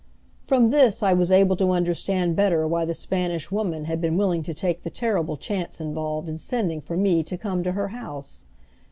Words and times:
From 0.47 0.71
this 0.71 1.03
I 1.03 1.13
was 1.13 1.29
able 1.29 1.55
to 1.57 1.69
understand 1.73 2.35
better 2.35 2.67
why 2.67 2.85
the 2.85 2.93
Spanish 2.95 3.51
Woman 3.51 3.85
had 3.85 4.01
been 4.01 4.17
willing 4.17 4.41
to 4.41 4.53
take 4.55 4.81
the 4.81 4.89
terrible 4.89 5.37
chance 5.37 5.79
involved 5.79 6.27
in 6.27 6.39
sending 6.39 6.81
for 6.81 6.97
me 6.97 7.21
to 7.21 7.37
come 7.37 7.61
to 7.61 7.73
her 7.73 7.89
house. 7.89 8.47